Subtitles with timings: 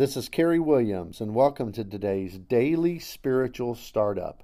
[0.00, 4.42] This is Kerry Williams, and welcome to today's Daily Spiritual Startup.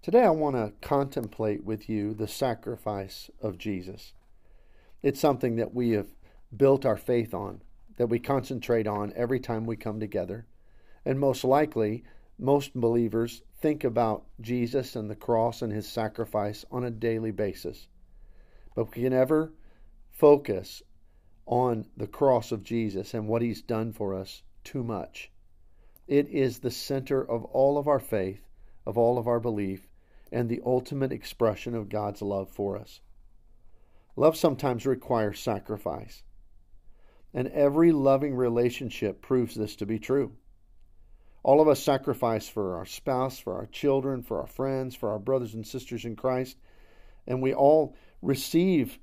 [0.00, 4.14] Today, I want to contemplate with you the sacrifice of Jesus.
[5.02, 6.06] It's something that we have
[6.56, 7.60] built our faith on,
[7.98, 10.46] that we concentrate on every time we come together.
[11.04, 12.04] And most likely,
[12.38, 17.88] most believers think about Jesus and the cross and his sacrifice on a daily basis.
[18.74, 19.52] But we can never
[20.08, 20.82] focus
[21.46, 25.30] on the cross of Jesus and what he's done for us too much.
[26.08, 28.40] It is the center of all of our faith,
[28.84, 29.88] of all of our belief,
[30.32, 33.00] and the ultimate expression of God's love for us.
[34.16, 36.22] Love sometimes requires sacrifice.
[37.32, 40.32] And every loving relationship proves this to be true.
[41.42, 45.18] All of us sacrifice for our spouse, for our children, for our friends, for our
[45.18, 46.56] brothers and sisters in Christ,
[47.26, 48.98] and we all receive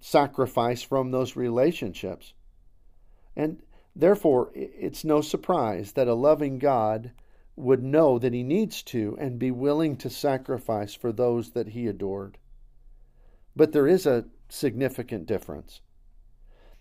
[0.00, 2.34] sacrifice from those relationships.
[3.34, 3.62] And
[3.98, 7.12] Therefore, it's no surprise that a loving God
[7.56, 11.86] would know that he needs to and be willing to sacrifice for those that he
[11.86, 12.36] adored.
[13.56, 15.80] But there is a significant difference.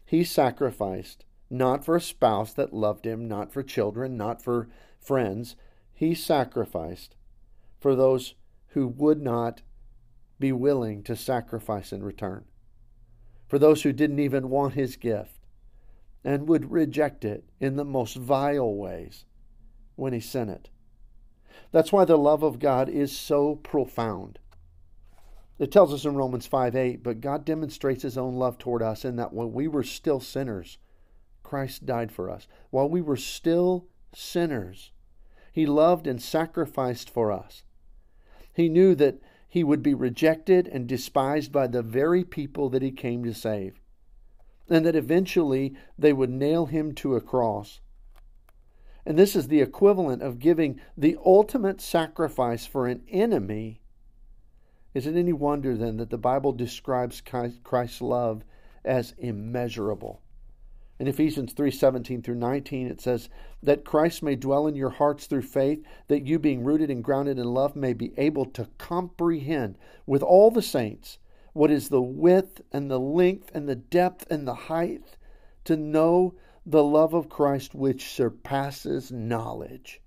[0.03, 4.67] He sacrificed not for a spouse that loved him, not for children, not for
[4.99, 5.55] friends.
[5.93, 7.15] He sacrificed
[7.79, 8.35] for those
[8.69, 9.61] who would not
[10.37, 12.43] be willing to sacrifice in return,
[13.55, 15.39] for those who didn't even want his gift
[16.25, 19.23] and would reject it in the most vile ways
[19.95, 20.69] when he sent it.
[21.71, 24.39] That's why the love of God is so profound.
[25.57, 29.05] It tells us in Romans 5 8, but God demonstrates his own love toward us
[29.05, 30.77] in that when we were still sinners,
[31.41, 32.47] Christ died for us.
[32.71, 34.91] While we were still sinners,
[35.53, 37.63] he loved and sacrificed for us.
[38.51, 39.21] He knew that
[39.55, 43.79] he would be rejected and despised by the very people that he came to save
[44.69, 47.79] and that eventually they would nail him to a cross.
[49.05, 53.79] And this is the equivalent of giving the ultimate sacrifice for an enemy.
[54.93, 58.43] Is it any wonder then that the Bible describes Christ's love
[58.83, 60.21] as immeasurable?
[60.97, 63.29] In Ephesians 3:17 through 19 it says
[63.61, 67.37] that Christ may dwell in your hearts through faith that you being rooted and grounded
[67.37, 71.19] in love may be able to comprehend with all the saints
[71.55, 75.15] what is the width and the length and the depth and the height,
[75.63, 76.33] to know
[76.65, 80.01] the love of Christ which surpasses knowledge.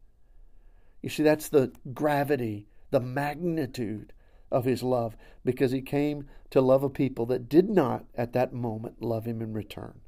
[1.01, 4.13] You see, that's the gravity, the magnitude
[4.51, 8.53] of his love, because he came to love a people that did not at that
[8.53, 10.03] moment love him in return.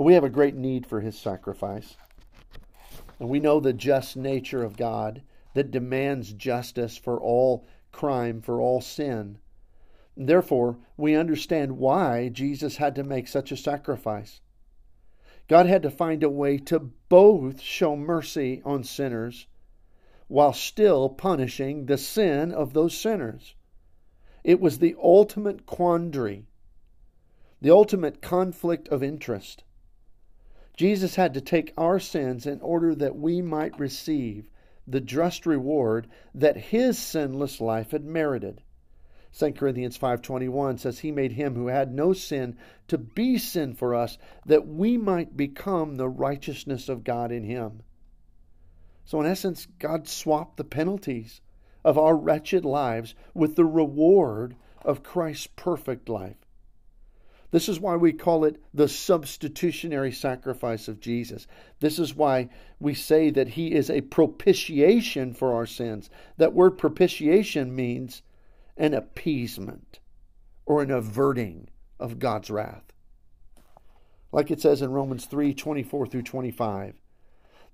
[0.00, 1.98] Well, we have a great need for his sacrifice.
[3.18, 5.20] And we know the just nature of God
[5.52, 9.40] that demands justice for all crime, for all sin.
[10.16, 14.40] Therefore, we understand why Jesus had to make such a sacrifice.
[15.48, 16.78] God had to find a way to
[17.10, 19.48] both show mercy on sinners
[20.28, 23.54] while still punishing the sin of those sinners.
[24.44, 26.46] It was the ultimate quandary,
[27.60, 29.62] the ultimate conflict of interest.
[30.80, 34.48] Jesus had to take our sins in order that we might receive
[34.86, 38.62] the just reward that his sinless life had merited.
[39.38, 42.56] 2 Corinthians 5:21 says he made him who had no sin
[42.88, 47.82] to be sin for us that we might become the righteousness of God in him.
[49.04, 51.42] So in essence God swapped the penalties
[51.84, 56.38] of our wretched lives with the reward of Christ's perfect life.
[57.52, 61.48] This is why we call it the substitutionary sacrifice of Jesus.
[61.80, 66.10] This is why we say that he is a propitiation for our sins.
[66.36, 68.22] That word propitiation means
[68.76, 69.98] an appeasement
[70.64, 71.68] or an averting
[71.98, 72.84] of God's wrath.
[74.30, 77.00] Like it says in Romans 3 24 through 25,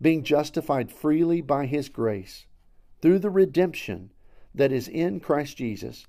[0.00, 2.47] being justified freely by his grace
[3.03, 4.10] through the redemption
[4.54, 6.06] that is in Christ Jesus,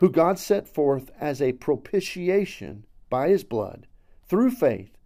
[0.00, 3.86] who God set forth as a propitiation by his blood
[4.28, 4.96] through faith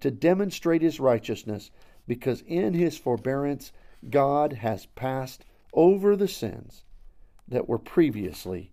[0.00, 1.70] to demonstrate his righteousness,
[2.06, 3.72] because in his forbearance
[4.10, 6.84] God has passed over the sins
[7.48, 8.72] that were previously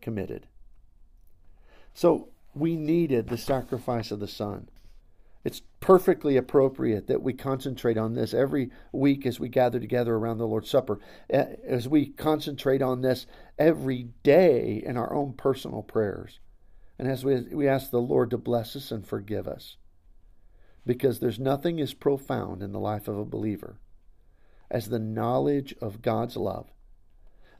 [0.00, 0.46] committed.
[1.92, 4.68] So we needed the sacrifice of the Son.
[5.44, 10.38] It's perfectly appropriate that we concentrate on this every week as we gather together around
[10.38, 10.98] the Lord's Supper,
[11.28, 13.26] eh, as we concentrate on this
[13.58, 16.40] every day in our own personal prayers,
[16.98, 19.76] and as we, we ask the Lord to bless us and forgive us.
[20.86, 23.78] Because there's nothing as profound in the life of a believer
[24.70, 26.70] as the knowledge of God's love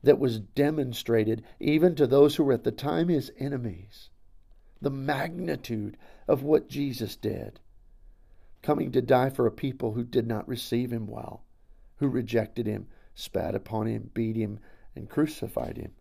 [0.02, 4.10] that was demonstrated even to those who were at the time his enemies.
[4.81, 5.96] The magnitude
[6.28, 7.60] of what Jesus did.
[8.64, 11.44] coming to die for a people who did not receive him well,
[11.96, 14.58] who rejected him, spat upon him, beat him,
[14.96, 15.92] and crucified him.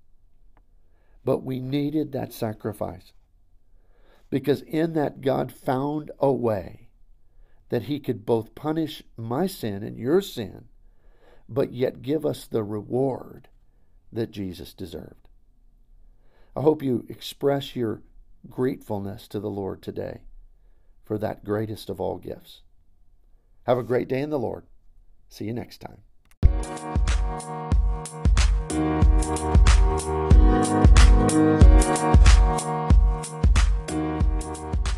[1.26, 3.12] But we needed that sacrifice
[4.34, 6.88] because in that God found a way
[7.70, 10.66] that he could both punish my sin and your sin,
[11.48, 13.48] but yet give us the reward
[14.12, 15.28] that Jesus deserved.
[16.56, 18.02] I hope you express your
[18.50, 20.22] gratefulness to the Lord today
[21.06, 22.62] for that greatest of all gifts.
[23.68, 24.64] Have a great day in the Lord.
[25.30, 26.00] See you next time
[34.56, 34.93] you